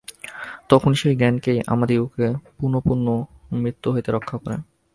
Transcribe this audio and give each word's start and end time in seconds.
তখন 0.69 0.91
সেই 0.93 1.15
জ্ঞানই 1.15 1.55
আমাদিগকে 1.67 2.27
পুনঃপুন 2.57 2.99
মৃত্যু 3.53 3.87
হইতে 3.91 4.09
রক্ষা 4.11 4.37
করে। 4.37 4.57